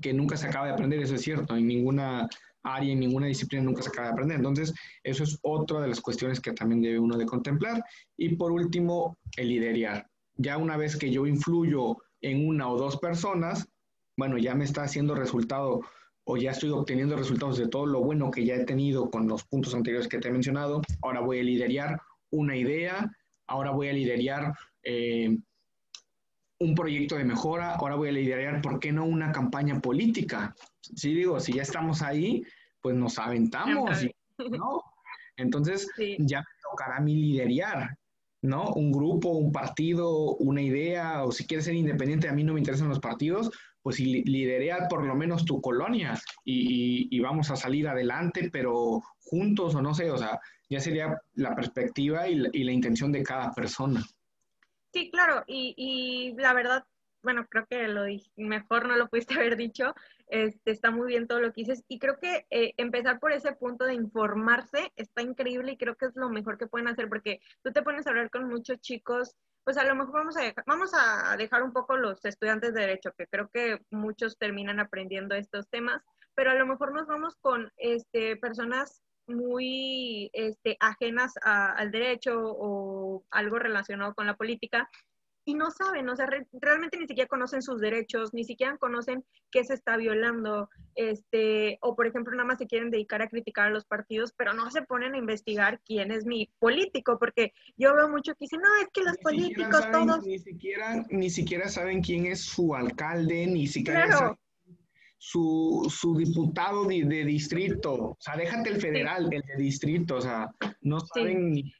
[0.00, 2.28] que nunca se acaba de aprender, eso es cierto, en ninguna
[2.64, 4.36] área, en ninguna disciplina nunca se acaba de aprender.
[4.38, 4.72] Entonces,
[5.02, 7.84] eso es otra de las cuestiones que también debe uno de contemplar.
[8.16, 10.06] Y por último, el liderar.
[10.36, 13.68] Ya una vez que yo influyo en una o dos personas,
[14.16, 15.80] bueno, ya me está haciendo resultado
[16.24, 19.44] o ya estoy obteniendo resultados de todo lo bueno que ya he tenido con los
[19.44, 20.82] puntos anteriores que te he mencionado.
[21.02, 23.10] Ahora voy a liderar una idea,
[23.46, 25.36] ahora voy a liderar eh,
[26.58, 30.54] un proyecto de mejora, ahora voy a liderar, ¿por qué no una campaña política?
[30.80, 32.44] Sí, digo, si ya estamos ahí,
[32.80, 33.90] pues nos aventamos,
[34.38, 34.82] ¿no?
[35.36, 37.98] Entonces, ya me tocará a mí liderar,
[38.42, 38.72] ¿no?
[38.72, 42.60] Un grupo, un partido, una idea, o si quieres ser independiente, a mí no me
[42.60, 43.50] interesan los partidos,
[43.82, 49.82] pues liderar por lo menos tu colonia y, vamos a salir adelante, pero juntos o
[49.82, 54.02] no sé, o sea, ya sería la perspectiva y la intención de cada persona.
[54.92, 56.84] Sí, claro, y, y la verdad,
[57.22, 58.04] bueno, creo que lo
[58.36, 59.94] mejor no lo pudiste haber dicho,
[60.28, 63.52] este, está muy bien todo lo que dices, y creo que eh, empezar por ese
[63.52, 67.40] punto de informarse está increíble y creo que es lo mejor que pueden hacer, porque
[67.62, 70.64] tú te pones a hablar con muchos chicos, pues a lo mejor vamos a dejar,
[70.66, 75.34] vamos a dejar un poco los estudiantes de derecho, que creo que muchos terminan aprendiendo
[75.34, 76.02] estos temas,
[76.34, 83.24] pero a lo mejor nos vamos con este, personas muy este, ajenas al derecho o
[83.30, 84.88] algo relacionado con la política
[85.44, 89.64] y no saben, o sea, realmente ni siquiera conocen sus derechos, ni siquiera conocen qué
[89.64, 93.70] se está violando, este, o por ejemplo, nada más se quieren dedicar a criticar a
[93.70, 98.08] los partidos, pero no se ponen a investigar quién es mi político, porque yo veo
[98.08, 100.24] mucho que dicen, no, es que los políticos todos...
[100.24, 104.36] Ni siquiera, ni siquiera saben quién es su alcalde, ni siquiera
[105.24, 107.94] su, su diputado de, de, distrito.
[107.94, 110.16] O sea, déjate el federal, el de distrito.
[110.16, 110.50] O sea,
[110.80, 111.72] no saben ni,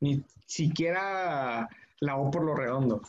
[0.00, 1.66] ni, siquiera
[2.02, 3.00] la O por lo redondo.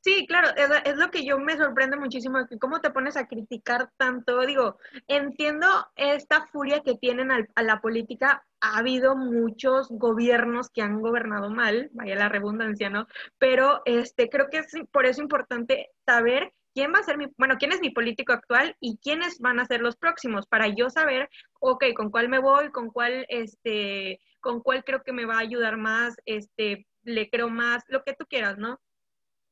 [0.00, 3.90] Sí, claro, es, lo que yo me sorprende muchísimo, que cómo te pones a criticar
[3.96, 4.44] tanto.
[4.44, 8.44] Digo, entiendo esta furia que tienen al, a la política.
[8.60, 13.06] Ha habido muchos gobiernos que han gobernado mal, vaya la redundancia, ¿no?
[13.38, 17.56] Pero este, creo que es por eso importante saber quién va a ser mi, bueno,
[17.58, 21.28] quién es mi político actual y quiénes van a ser los próximos para yo saber,
[21.60, 25.40] ok, con cuál me voy, con cuál, este, con cuál creo que me va a
[25.40, 28.80] ayudar más, este, le creo más, lo que tú quieras, ¿no?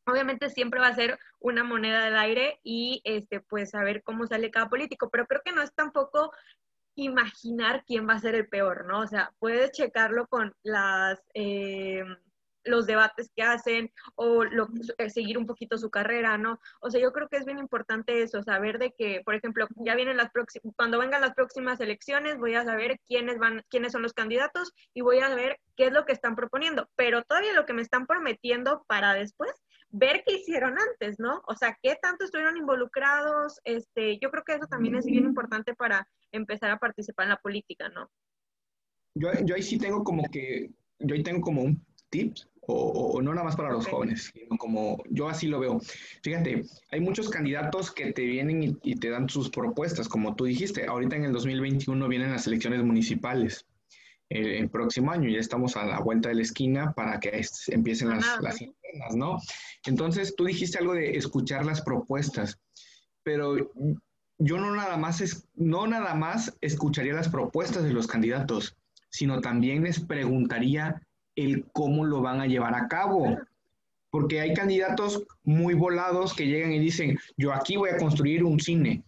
[0.06, 4.50] Obviamente siempre va a ser una moneda del aire y, este, pues, saber cómo sale
[4.50, 6.32] cada político, pero creo que no es tampoco
[6.94, 9.00] imaginar quién va a ser el peor, ¿no?
[9.00, 11.22] O sea, puedes checarlo con las...
[11.34, 12.04] Eh,
[12.64, 16.60] los debates que hacen o lo, eh, seguir un poquito su carrera, ¿no?
[16.80, 19.94] O sea, yo creo que es bien importante eso, saber de que, por ejemplo, ya
[19.94, 24.02] vienen las próximas, cuando vengan las próximas elecciones, voy a saber quiénes van, quiénes son
[24.02, 27.66] los candidatos y voy a ver qué es lo que están proponiendo, pero todavía lo
[27.66, 29.52] que me están prometiendo para después
[29.90, 31.42] ver qué hicieron antes, ¿no?
[31.46, 35.74] O sea, qué tanto estuvieron involucrados, este, yo creo que eso también es bien importante
[35.74, 38.10] para empezar a participar en la política, ¿no?
[39.14, 43.34] Yo, yo ahí sí tengo como que, yo ahí tengo como un tips o, no
[43.34, 45.80] nada más para los jóvenes, sino como yo así lo veo.
[46.22, 50.86] Fíjate, hay muchos candidatos que te vienen y, te dan sus propuestas, como tú dijiste,
[50.86, 53.66] ahorita en el 2021 vienen las elecciones municipales.
[54.28, 58.40] El, próximo año ya estamos a la vuelta de la esquina para que empiecen las,
[58.40, 59.38] las internas, ¿no?
[59.84, 62.58] Entonces, tú dijiste algo de escuchar las propuestas,
[63.22, 63.56] pero
[64.38, 68.74] yo no nada más, es, no nada más escucharía las propuestas de los candidatos,
[69.10, 71.02] sino también les preguntaría
[71.36, 73.38] el cómo lo van a llevar a cabo.
[74.10, 78.60] Porque hay candidatos muy volados que llegan y dicen, yo aquí voy a construir un
[78.60, 79.02] cine.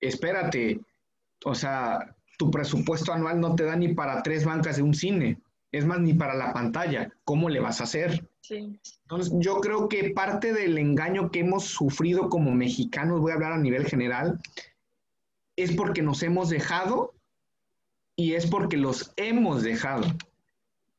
[0.00, 0.80] Espérate,
[1.44, 5.38] o sea, tu presupuesto anual no te da ni para tres bancas de un cine.
[5.72, 7.10] Es más, ni para la pantalla.
[7.24, 8.28] ¿Cómo le vas a hacer?
[8.50, 13.52] Entonces, yo creo que parte del engaño que hemos sufrido como mexicanos, voy a hablar
[13.52, 14.40] a nivel general,
[15.56, 17.14] es porque nos hemos dejado
[18.16, 20.04] y es porque los hemos dejado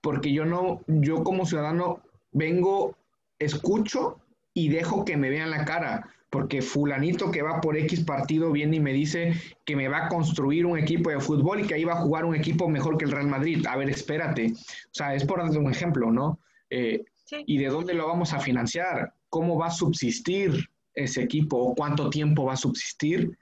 [0.06, 2.00] porque yo no, yo como ciudadano
[2.32, 2.96] vengo,
[3.40, 4.20] escucho
[4.54, 8.76] y dejo que me vean la cara, porque fulanito que va por X partido viene
[8.76, 9.34] y me dice
[9.66, 12.24] que me va a construir un equipo de fútbol y que ahí va a jugar
[12.24, 13.66] un equipo mejor que el Real Madrid.
[13.66, 14.54] A ver, espérate.
[14.54, 16.38] O sea, es por darle un ejemplo, ¿no?
[16.70, 17.04] Eh,
[17.48, 19.12] ¿Y de dónde lo vamos a financiar?
[19.30, 23.36] ¿Cómo va a subsistir ese equipo o cuánto tiempo va a subsistir?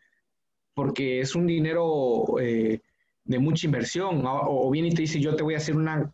[0.73, 2.79] Porque es un dinero eh,
[3.25, 4.25] de mucha inversión.
[4.25, 6.09] O, o viene y te dice, yo te voy a hacer una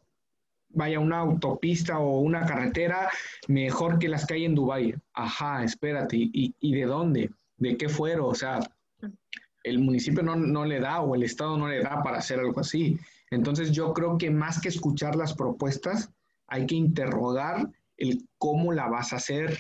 [0.69, 3.09] vaya, una autopista o una carretera
[3.47, 4.95] mejor que las que hay en Dubái.
[5.13, 7.31] Ajá, espérate, ¿y, y de dónde?
[7.57, 8.29] ¿De qué fueron?
[8.29, 8.59] O sea,
[9.63, 12.59] el municipio no, no, le da o el Estado no le da para hacer algo
[12.59, 12.97] así.
[13.31, 16.11] Entonces yo creo que más que escuchar las propuestas,
[16.47, 19.59] hay que interrogar el cómo la vas a hacer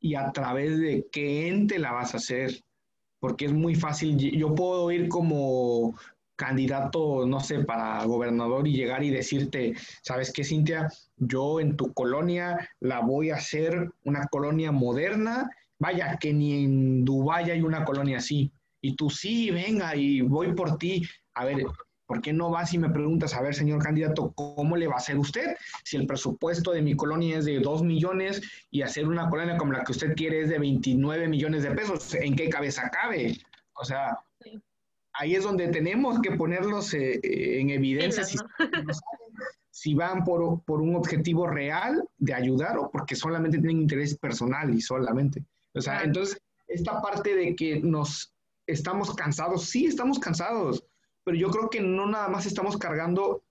[0.00, 2.62] y a través de qué ente la vas a hacer.
[3.18, 5.94] Porque es muy fácil, yo puedo ir como
[6.36, 10.88] candidato, no sé, para gobernador y llegar y decirte, ¿sabes qué, Cintia?
[11.16, 15.50] Yo en tu colonia la voy a hacer una colonia moderna.
[15.78, 18.52] Vaya, que ni en Dubái hay una colonia así.
[18.80, 21.02] Y tú sí, venga, y voy por ti.
[21.34, 21.64] A ver,
[22.06, 24.98] ¿por qué no vas y me preguntas, a ver, señor candidato, ¿cómo le va a
[24.98, 25.56] hacer usted?
[25.84, 29.72] Si el presupuesto de mi colonia es de 2 millones y hacer una colonia como
[29.72, 33.38] la que usted quiere es de 29 millones de pesos, ¿en qué cabeza cabe?
[33.74, 34.16] O sea,
[35.18, 38.24] ahí es donde tenemos que ponerlos eh, eh, en evidencia
[39.70, 44.80] si, van por, un objetivo real de ayudar o porque solamente tienen interés personal y
[44.80, 45.44] solamente.
[45.74, 48.32] O sea, entonces, esta parte de que nos
[48.66, 50.82] estamos cansados, sí estamos cansados,
[51.24, 53.42] pero yo creo que no nada más estamos cargando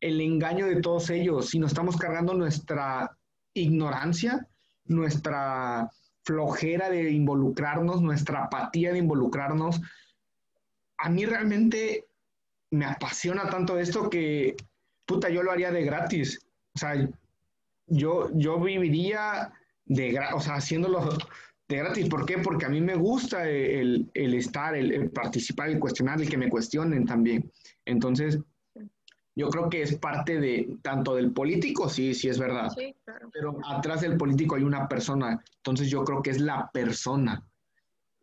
[0.00, 3.16] el engaño de todos ellos, sino estamos cargando nuestra
[3.54, 4.48] ignorancia,
[4.84, 5.90] nuestra
[6.24, 9.80] flojera de involucrarnos, nuestra apatía de involucrarnos,
[11.02, 12.06] a mí realmente
[12.70, 14.56] me apasiona tanto esto que,
[15.04, 16.38] puta, yo lo haría de gratis.
[16.74, 17.08] O sea,
[17.88, 19.52] yo, yo viviría
[19.84, 21.18] de, o sea, haciéndolo
[21.68, 22.08] de gratis.
[22.08, 22.38] ¿Por qué?
[22.38, 27.04] Porque a mí me gusta el, estar, el, participar, el cuestionar, el que me cuestionen
[27.04, 27.50] también.
[27.84, 28.38] Entonces,
[29.34, 32.70] yo creo que es parte de tanto del político, sí, sí es verdad.
[32.78, 33.28] Sí, claro.
[33.32, 35.42] Pero atrás del político hay una persona.
[35.56, 37.44] Entonces, yo creo que es la persona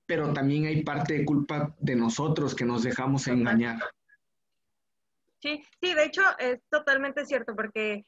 [0.10, 3.78] pero también hay parte de culpa de nosotros que nos dejamos engañar.
[5.40, 8.08] Sí, sí, de hecho es totalmente cierto, porque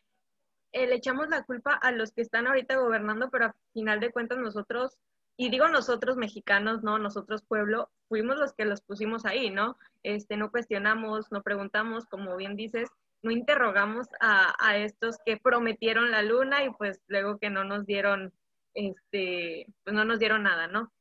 [0.72, 4.12] eh, le echamos la culpa a los que están ahorita gobernando, pero al final de
[4.12, 4.98] cuentas nosotros,
[5.38, 6.98] y digo nosotros mexicanos, ¿no?
[6.98, 9.78] Nosotros pueblo, fuimos los que los pusimos ahí, ¿no?
[10.02, 12.90] Este, no cuestionamos, no preguntamos, como bien dices,
[13.22, 17.86] no interrogamos a, a estos que prometieron la luna y pues luego que no nos
[17.86, 18.34] dieron,
[18.74, 20.92] este, pues no nos dieron nada, ¿no?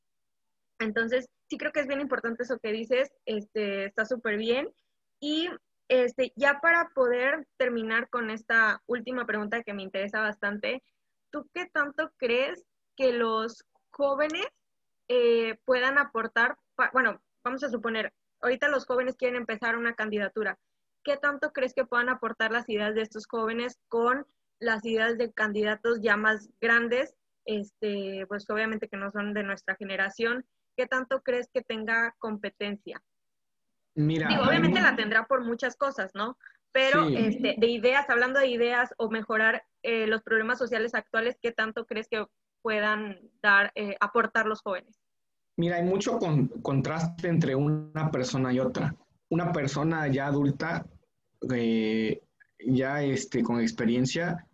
[0.81, 4.69] Entonces, sí creo que es bien importante eso que dices, este, está súper bien.
[5.21, 5.49] Y
[5.89, 10.83] este, ya para poder terminar con esta última pregunta que me interesa bastante,
[11.31, 12.65] ¿tú qué tanto crees
[12.97, 14.47] que los jóvenes
[15.09, 16.57] eh, puedan aportar?
[16.93, 20.59] Bueno, vamos a suponer, ahorita los jóvenes quieren empezar una candidatura.
[21.05, 24.27] ¿Qué tanto crees que puedan aportar las ideas de estos jóvenes con
[24.61, 27.15] las ideas de candidatos ya más grandes,
[27.45, 30.47] este, pues obviamente que no son de nuestra generación?
[30.81, 33.03] ¿Qué tanto crees que tenga competencia?
[33.95, 36.39] Mira, obviamente la tendrá por muchas cosas, ¿no?
[36.73, 41.53] Pero este, de ideas, hablando de ideas o mejorar eh, los problemas sociales actuales, ¿qué
[41.53, 42.25] tanto crees que
[42.63, 44.99] puedan dar, eh, aportar los jóvenes?
[45.59, 46.19] Mira, hay mucho
[46.63, 48.97] contraste entre una persona y otra.
[49.29, 50.87] Una persona ya adulta,
[51.55, 52.23] eh,
[52.59, 54.47] ya este, con experiencia,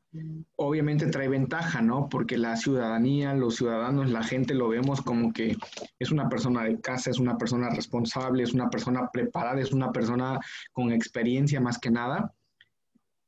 [0.56, 2.08] obviamente trae ventaja, ¿no?
[2.08, 5.56] Porque la ciudadanía, los ciudadanos, la gente lo vemos como que
[5.98, 9.92] es una persona de casa, es una persona responsable, es una persona preparada, es una
[9.92, 10.40] persona
[10.72, 12.32] con experiencia más que nada.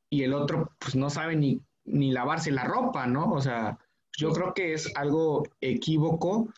[0.09, 3.31] Y el otro, pues no sabe ni, ni lavarse la ropa, ¿no?
[3.31, 3.77] O sea,
[4.17, 6.49] yo creo que es algo equívoco,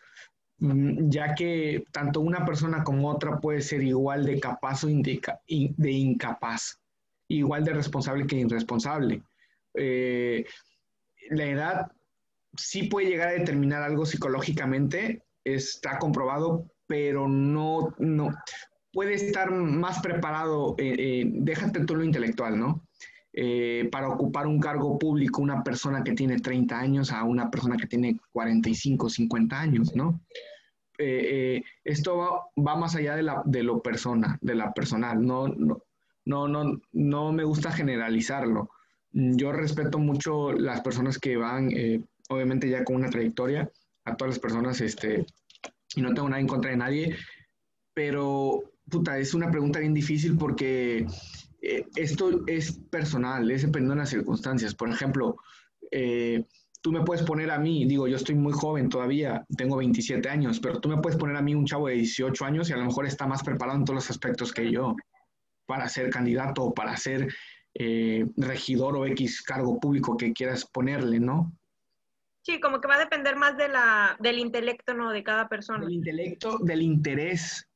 [0.59, 5.91] mm, ya que tanto una persona como otra puede ser igual de capaz o de
[5.91, 6.79] incapaz,
[7.27, 9.23] igual de responsable que irresponsable.
[9.73, 10.45] Eh,
[11.29, 11.91] la edad
[12.57, 18.31] sí puede llegar a determinar algo psicológicamente, está comprobado, pero no, no
[18.91, 22.85] puede estar más preparado, eh, eh, déjate tú lo intelectual, ¿no?
[23.93, 27.87] para ocupar un cargo público una persona que tiene 30 años a una persona que
[27.87, 30.19] tiene 45, 50 años, ¿no?
[30.97, 35.81] esto va, más allá de, la, de lo persona, de la personal, no, no,
[36.25, 38.69] no, no, no me gusta generalizarlo.
[39.13, 43.69] Mm, yo respeto mucho las personas que van, eh, obviamente ya con una trayectoria,
[44.05, 45.25] a todas las personas, este,
[45.95, 47.15] y no tengo nada en contra de nadie,
[47.93, 51.05] pero, puta, es una pregunta bien difícil porque
[51.61, 54.73] eh, esto es personal, es dependiendo de las circunstancias.
[54.73, 55.37] Por ejemplo,
[55.91, 56.45] eh,
[56.81, 60.59] tú me puedes poner a mí, digo, yo estoy muy joven todavía, tengo 27 años,
[60.59, 62.85] pero tú me puedes poner a mí un chavo de 18 años y a lo
[62.85, 64.95] mejor está más preparado en todos los aspectos que yo
[65.67, 67.27] para ser candidato o para ser
[67.73, 71.51] eh, regidor o X cargo público que quieras ponerle, ¿no?
[72.43, 75.11] Sí, como que va a depender más de la, del intelecto, ¿no?
[75.11, 75.85] De cada persona.
[75.85, 77.67] Del intelecto, del interés,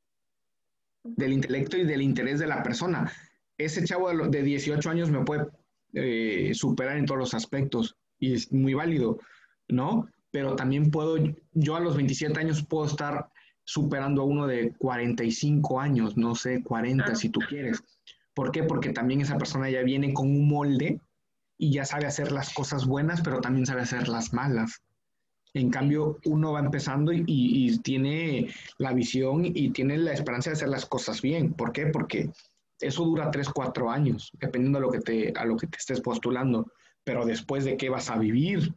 [1.04, 3.12] del intelecto y del interés de la persona.
[3.58, 5.48] Ese chavo de 18 años me puede
[5.94, 9.20] eh, superar en todos los aspectos y es muy válido,
[9.68, 10.10] ¿no?
[10.32, 11.18] Pero también puedo,
[11.54, 13.30] yo a los 27 años puedo estar
[13.64, 17.84] superando a uno de 45 años, no sé, 40 si tú quieres.
[18.36, 18.64] ¿Por qué?
[18.64, 21.00] Porque también esa persona ya viene con un molde
[21.58, 24.82] y ya sabe hacer las cosas buenas, pero también sabe hacer las malas.
[25.54, 30.68] En cambio, uno va empezando y, tiene la visión y tiene la esperanza de hacer
[30.68, 31.54] las cosas bien.
[31.54, 31.88] ¿Por qué?
[31.88, 32.30] Porque
[32.82, 36.02] eso dura 3, 4 años, dependiendo a lo, que te, a lo que te estés
[36.02, 36.70] postulando.
[37.06, 38.76] Pero después de qué vas a vivir,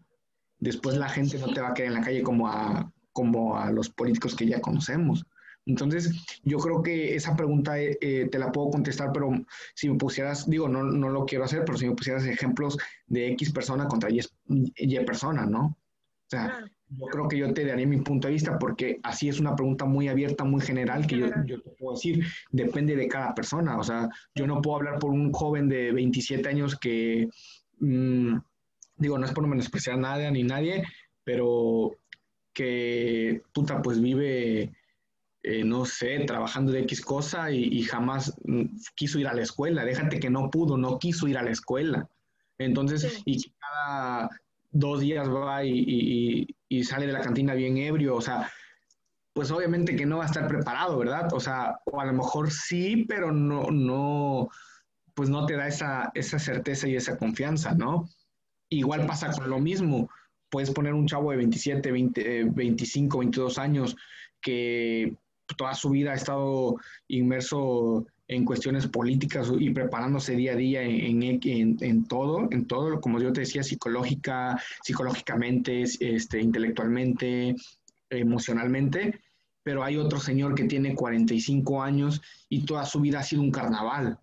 [0.60, 3.72] después la gente no te va a quedar en la calle como a, como a
[3.72, 5.26] los políticos que ya conocemos.
[5.68, 6.10] Entonces,
[6.44, 9.30] yo creo que esa pregunta eh, eh, te la puedo contestar, pero
[9.74, 13.28] si me pusieras, digo, no, no lo quiero hacer, pero si me pusieras ejemplos de
[13.32, 15.66] X persona contra Y, y persona, ¿no?
[15.66, 19.40] O sea, yo creo que yo te daría mi punto de vista porque así es
[19.40, 23.34] una pregunta muy abierta, muy general, que yo, yo, te puedo decir, depende de cada
[23.34, 23.78] persona.
[23.78, 27.28] O sea, yo no puedo hablar por un joven de 27 años que,
[27.80, 28.36] mm,
[28.96, 30.84] digo, no es por menospreciar a nadie ni nadie,
[31.24, 31.96] pero
[32.54, 34.72] que, puta, pues vive
[35.42, 38.64] eh, no sé, trabajando de X cosa y, jamás mm,
[38.96, 39.84] quiso ir a la escuela.
[39.84, 42.08] Déjate que no pudo, no quiso ir a la escuela.
[42.58, 44.28] Entonces, y cada
[44.70, 48.50] dos días va y, sale de la cantina bien ebrio, o sea,
[49.32, 51.32] pues obviamente que no va a estar preparado, ¿verdad?
[51.32, 54.48] O sea, o a lo mejor sí, pero no, no,
[55.14, 58.08] pues no te da esa, esa certeza y esa confianza, ¿no?
[58.68, 60.10] Igual pasa con lo mismo.
[60.50, 63.96] Puedes poner un chavo de 27, 20, 25, 22 años
[64.40, 65.16] que
[65.56, 66.76] toda su vida ha estado
[67.08, 73.18] inmerso en cuestiones políticas y preparándose día a día en, en, todo, en todo, como
[73.20, 77.56] yo te decía, psicológica, psicológicamente, este, intelectualmente,
[78.10, 79.18] emocionalmente,
[79.62, 83.50] pero hay otro señor que tiene 45 años y toda su vida ha sido un
[83.50, 84.18] carnaval.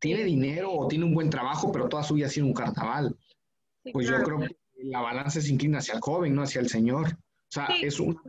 [0.00, 3.16] Tiene dinero o tiene un buen trabajo, pero toda su vida ha sido un carnaval.
[3.92, 7.08] pues yo creo que la balanza se inclina hacia el joven, no hacia el señor.
[7.12, 8.20] O sea, es un,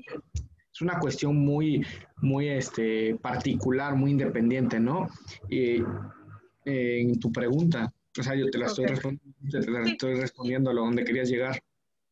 [0.79, 1.85] es una cuestión muy,
[2.21, 5.09] muy este, particular, muy independiente, ¿no?
[5.49, 5.81] Y,
[6.63, 8.85] eh, en tu pregunta, o sea, yo te la, estoy,
[10.15, 11.61] respondiendo, a lo donde querías llegar.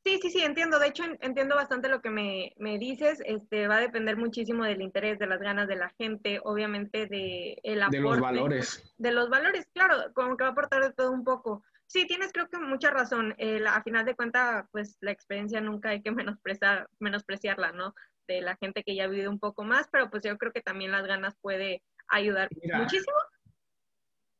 [0.03, 0.79] Sí, sí, sí, entiendo.
[0.79, 3.19] De hecho, entiendo bastante lo que me, me, dices.
[3.25, 7.57] Este, va a depender muchísimo del interés, de las ganas de la gente, obviamente de
[7.63, 7.97] el aporte.
[7.97, 8.93] De los valores.
[8.97, 11.63] De los valores, claro, como que va a aportar de todo un poco.
[11.85, 13.33] Sí, tienes creo que mucha razón.
[13.37, 17.93] Eh, a final de cuentas, pues la experiencia nunca hay que menospreciar, menospreciarla, ¿no?
[18.27, 20.91] De la gente que ya vive un poco más, pero pues yo creo que también
[20.91, 23.15] las ganas puede ayudar muchísimo.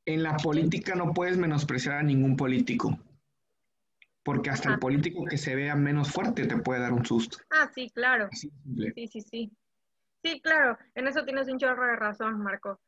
[0.06, 2.98] En la política no puedes menospreciar a ningún político,
[4.24, 7.38] porque hasta el político que se vea menos fuerte te puede dar un susto.
[7.50, 8.30] Ah, sí, claro.
[8.32, 8.52] Sí,
[9.08, 9.52] sí, sí.
[10.24, 12.80] Sí, claro, en eso tienes un chorro de razón, Marco.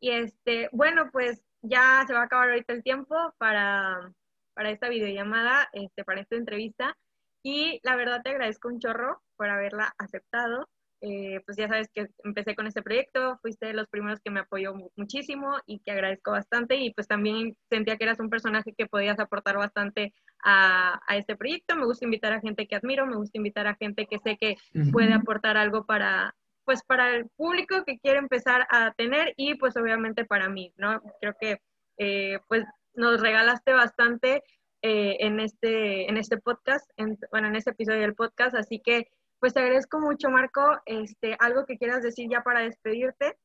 [0.00, 4.12] Y este, bueno, pues ya se va a acabar ahorita el tiempo para,
[4.54, 6.96] para esta videollamada, este, para esta entrevista.
[7.42, 10.68] Y la verdad te agradezco un chorro por haberla aceptado.
[11.00, 14.40] Eh, pues ya sabes que empecé con este proyecto, fuiste de los primeros que me
[14.40, 18.86] apoyó muchísimo y que agradezco bastante y pues también sentía que eras un personaje que
[18.86, 21.76] podías aportar bastante a, a este proyecto.
[21.76, 24.56] Me gusta invitar a gente que admiro, me gusta invitar a gente que sé que
[24.92, 29.74] puede aportar algo para pues para el público que quiere empezar a tener y pues
[29.78, 31.00] obviamente para mí, ¿no?
[31.18, 31.62] Creo que
[31.96, 34.42] eh, pues nos regalaste bastante
[34.82, 36.88] eh, en, este, en este podcast,
[37.32, 39.08] bueno, en este episodio del podcast, así que
[39.40, 40.62] pues te agradezco mucho, Marco.
[40.86, 43.36] Este, ¿Algo que quieras decir ya para despedirte?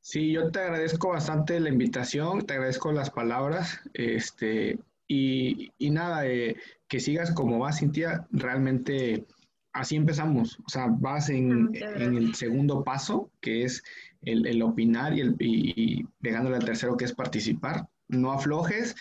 [0.00, 6.26] Sí, yo te agradezco bastante la invitación, te agradezco las palabras, este, y, y nada,
[6.26, 6.56] eh,
[6.88, 9.26] que sigas como vas, Cintia, realmente
[9.72, 13.82] así empezamos, o sea, vas en, en el segundo paso, que es
[14.22, 18.94] el, el opinar y, el, y, pegándole al tercero, que es participar, no aflojes.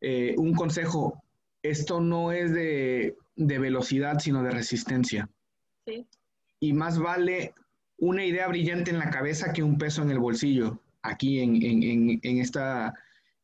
[0.00, 1.22] Eh, un consejo,
[1.62, 5.28] esto no es de, de velocidad, sino de resistencia.
[6.60, 7.54] Y más vale
[7.98, 12.20] una idea brillante en la cabeza que un peso en el bolsillo, aquí en, en,
[12.22, 12.94] en, esta,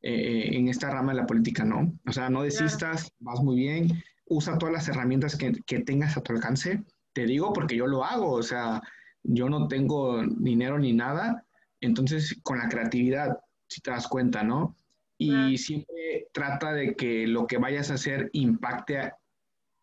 [0.03, 1.93] eh, en esta rama de la política, ¿no?
[2.07, 6.23] O sea, no desistas, vas muy bien, usa todas las herramientas que, que, tengas a
[6.23, 6.83] tu alcance.
[7.13, 8.83] Te digo porque yo lo hago, o sea,
[9.23, 11.45] yo no tengo dinero ni nada,
[11.81, 13.39] entonces con la creatividad,
[13.69, 14.77] si te das cuenta, ¿no?
[15.23, 19.19] Y siempre trata de que lo que vayas a hacer impacte a,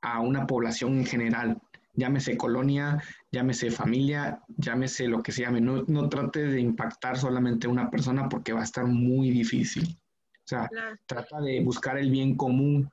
[0.01, 1.61] a una población en general
[1.97, 5.59] llámese colonia, llámese familia, llámese lo que se llame.
[5.59, 9.97] No, no trate de impactar solamente a una persona porque va a estar muy difícil.
[10.45, 10.69] O sea,
[11.05, 12.89] trata de buscar el bien común,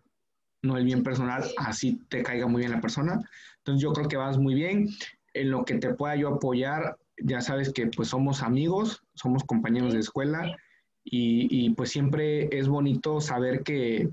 [0.63, 3.21] no el bien personal, así te caiga muy bien la persona.
[3.59, 4.89] Entonces yo creo que vas muy bien.
[5.35, 9.93] En lo que te pueda yo apoyar, ya sabes que pues somos amigos, somos compañeros
[9.93, 10.57] de escuela
[11.05, 14.11] y, y pues siempre es bonito saber que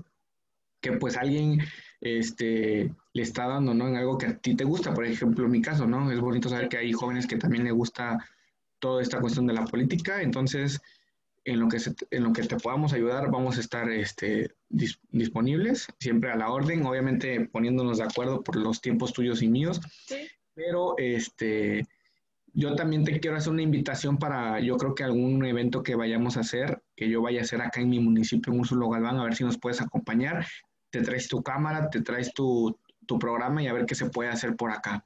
[0.82, 1.60] que pues alguien
[2.02, 3.88] este, le está dando, ¿no?
[3.88, 6.10] En algo que a ti te gusta, por ejemplo, en mi caso, ¿no?
[6.10, 8.18] Es bonito saber que hay jóvenes que también le gusta
[8.80, 10.80] toda esta cuestión de la política, entonces
[11.44, 11.78] en lo que,
[12.10, 16.84] en lo que te podamos ayudar vamos a estar este, disponibles, siempre a la orden,
[16.84, 19.80] obviamente poniéndonos de acuerdo por los tiempos tuyos y míos,
[20.54, 21.86] pero este,
[22.52, 26.36] yo también te quiero hacer una invitación para, yo creo que algún evento que vayamos
[26.36, 29.24] a hacer, que yo vaya a hacer acá en mi municipio, en Úrsulo Galván, a
[29.24, 30.44] ver si nos puedes acompañar,
[30.92, 34.28] te traes tu cámara, te traes tu, tu programa y a ver qué se puede
[34.28, 35.04] hacer por acá.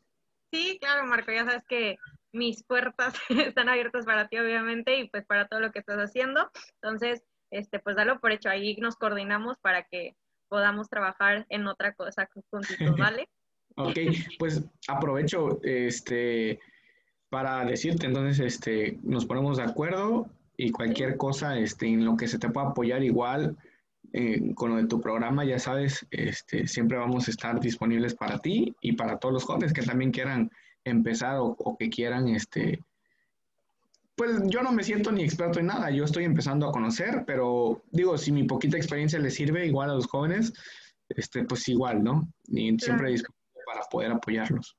[0.53, 1.97] Sí, claro, Marco, ya sabes que
[2.33, 6.51] mis puertas están abiertas para ti, obviamente, y pues para todo lo que estás haciendo.
[6.83, 10.17] Entonces, este, pues dalo por hecho, ahí nos coordinamos para que
[10.49, 13.29] podamos trabajar en otra cosa juntitos, ¿vale?
[13.77, 13.99] ok,
[14.39, 16.59] pues aprovecho este,
[17.29, 22.27] para decirte, entonces, este, nos ponemos de acuerdo y cualquier cosa este, en lo que
[22.27, 23.57] se te pueda apoyar igual.
[24.13, 28.39] Eh, con lo de tu programa, ya sabes, este, siempre vamos a estar disponibles para
[28.39, 30.51] ti y para todos los jóvenes que también quieran
[30.85, 32.83] empezar o, que quieran, este,
[34.15, 37.83] pues yo no me siento ni experto en nada, yo estoy empezando a conocer, pero
[37.91, 40.53] digo, si mi poquita experiencia les sirve igual a los jóvenes,
[41.09, 42.29] este, pues igual, ¿no?
[42.47, 44.77] Y siempre disponible para poder apoyarlos.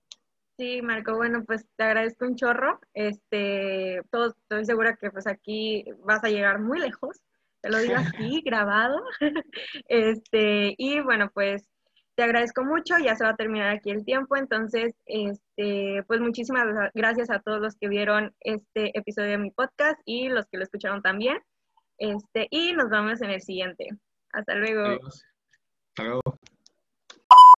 [0.57, 2.79] Sí, Marco, bueno, pues te agradezco un chorro.
[2.95, 7.21] Este, todo, estoy segura que pues aquí vas a llegar muy lejos.
[7.69, 9.01] Lo digo aquí, grabado.
[9.87, 11.67] Este, y bueno, pues
[12.15, 16.65] te agradezco mucho, ya se va a terminar aquí el tiempo, entonces, este, pues muchísimas
[16.95, 20.63] gracias a todos los que vieron este episodio de mi podcast y los que lo
[20.63, 21.37] escucharon también.
[21.99, 23.89] Este, y nos vemos en el siguiente.
[24.31, 24.99] Hasta luego.
[25.05, 26.36] Hasta luego.